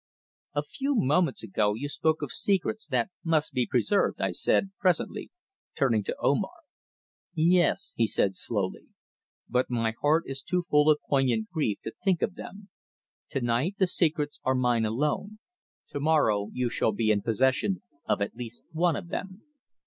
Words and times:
"A 0.55 0.63
few 0.63 0.95
moments 0.95 1.43
ago 1.43 1.75
you 1.75 1.87
spoke 1.87 2.23
of 2.23 2.31
secrets 2.31 2.87
that 2.87 3.11
must 3.23 3.53
be 3.53 3.67
preserved," 3.67 4.19
I 4.19 4.31
said 4.31 4.71
presently, 4.79 5.29
turning 5.77 6.03
to 6.05 6.15
Omar. 6.19 6.61
"Yes," 7.35 7.93
he 7.97 8.05
answered 8.05 8.33
slowly. 8.33 8.87
"But 9.47 9.69
my 9.69 9.93
heart 10.01 10.23
is 10.25 10.41
too 10.41 10.63
full 10.63 10.89
of 10.89 10.97
poignant 11.07 11.51
grief 11.51 11.81
to 11.83 11.93
think 12.03 12.23
of 12.23 12.33
them. 12.33 12.69
To 13.29 13.41
night 13.41 13.75
the 13.77 13.85
secrets 13.85 14.39
are 14.43 14.55
mine 14.55 14.85
alone; 14.85 15.37
to 15.89 15.99
morrow 15.99 16.49
you 16.51 16.67
shall 16.67 16.93
be 16.93 17.11
in 17.11 17.21
possession 17.21 17.83
of 18.05 18.23
at 18.23 18.33
least 18.35 18.63
one 18.71 18.95
of 18.95 19.09
them. 19.09 19.43